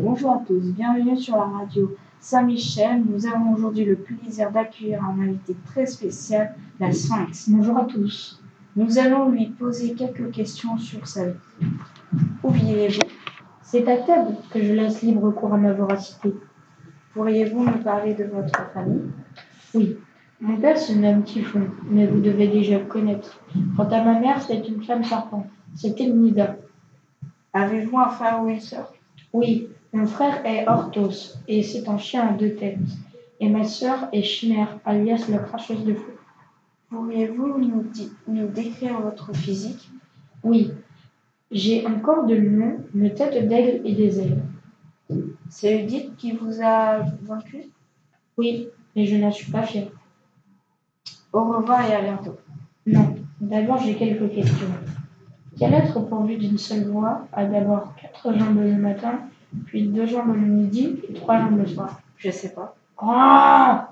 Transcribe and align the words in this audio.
Bonjour 0.00 0.30
à 0.30 0.38
tous, 0.46 0.60
bienvenue 0.60 1.18
sur 1.18 1.36
la 1.36 1.44
radio 1.44 1.94
Saint-Michel. 2.20 3.04
Nous 3.04 3.26
avons 3.26 3.54
aujourd'hui 3.54 3.84
le 3.84 3.96
plaisir 3.96 4.50
d'accueillir 4.50 5.04
un 5.04 5.20
invité 5.20 5.54
très 5.66 5.84
spécial, 5.84 6.54
la 6.80 6.90
Sphinx. 6.92 7.50
Bonjour 7.50 7.76
à 7.76 7.84
tous. 7.84 8.40
Nous 8.76 8.98
allons 8.98 9.28
lui 9.28 9.46
poser 9.46 9.94
quelques 9.94 10.30
questions 10.30 10.78
sur 10.78 11.06
sa 11.06 11.26
vie. 11.26 11.66
Où 12.42 12.50
vivez-vous 12.50 13.00
C'est 13.60 13.86
à 13.88 13.98
table 13.98 14.36
que 14.50 14.62
je 14.62 14.72
laisse 14.72 15.02
libre 15.02 15.30
cours 15.32 15.52
à 15.52 15.58
ma 15.58 15.74
voracité. 15.74 16.34
Pourriez-vous 17.12 17.60
me 17.60 17.82
parler 17.82 18.14
de 18.14 18.24
votre 18.24 18.70
famille? 18.72 19.10
Oui. 19.74 19.98
Mon 20.38 20.58
père 20.58 20.76
se 20.76 20.92
nomme 20.92 21.22
Typhon, 21.22 21.68
mais 21.88 22.06
vous 22.06 22.20
devez 22.20 22.48
déjà 22.48 22.78
le 22.78 22.84
connaître. 22.84 23.40
Quant 23.74 23.88
à 23.88 24.04
ma 24.04 24.20
mère, 24.20 24.42
c'est 24.42 24.68
une 24.68 24.82
femme 24.82 25.02
serpent. 25.02 25.46
C'était 25.74 26.06
Nida. 26.06 26.56
Avez-vous 27.54 27.98
un 27.98 28.08
frère 28.08 28.42
ou 28.42 28.48
une 28.48 28.60
sœur? 28.60 28.92
Oui, 29.32 29.68
mon 29.94 30.06
frère 30.06 30.44
est 30.44 30.68
Orthos, 30.68 31.38
et 31.48 31.62
c'est 31.62 31.88
un 31.88 31.96
chien 31.96 32.28
à 32.28 32.32
deux 32.32 32.54
têtes. 32.54 32.78
Et 33.40 33.48
ma 33.48 33.64
sœur 33.64 34.08
est 34.12 34.22
Chimère, 34.22 34.78
alias 34.84 35.26
la 35.30 35.38
cracheuse 35.38 35.84
de 35.84 35.94
feu. 35.94 36.16
Pourriez-vous 36.90 37.58
nous, 38.28 38.46
décrire 38.48 39.00
votre 39.00 39.34
physique? 39.34 39.90
Oui, 40.44 40.70
j'ai 41.50 41.86
un 41.86 41.94
corps 41.94 42.26
de 42.26 42.34
lion, 42.34 42.84
une 42.94 43.14
tête 43.14 43.48
d'aigle 43.48 43.80
et 43.86 43.94
des 43.94 44.20
ailes. 44.20 44.42
C'est 45.48 45.80
Edith 45.80 46.14
qui 46.16 46.32
vous 46.32 46.62
a 46.62 46.98
vaincu? 47.22 47.64
Oui, 48.36 48.68
mais 48.94 49.06
je 49.06 49.16
n'en 49.16 49.32
suis 49.32 49.50
pas 49.50 49.62
fière. 49.62 49.88
Au 51.36 51.44
revoir 51.44 51.84
et 51.84 51.94
à 51.94 52.00
bientôt. 52.00 52.38
Non, 52.86 53.14
d'abord 53.42 53.76
j'ai 53.76 53.94
quelques 53.94 54.34
questions. 54.34 54.72
Quel 55.58 55.74
être 55.74 56.00
pourvu 56.00 56.38
d'une 56.38 56.56
seule 56.56 56.88
voix? 56.88 57.26
A 57.30 57.44
d'abord 57.44 57.94
quatre 58.00 58.32
jambes 58.38 58.58
le 58.58 58.74
matin, 58.76 59.20
puis 59.66 59.86
deux 59.86 60.06
jambes 60.06 60.34
le 60.34 60.46
midi 60.46 60.98
et 61.06 61.12
trois 61.12 61.38
jambes 61.38 61.58
le 61.58 61.66
soir 61.66 62.00
Je 62.16 62.30
sais 62.30 62.54
pas. 62.54 62.74
Ah 62.96 63.90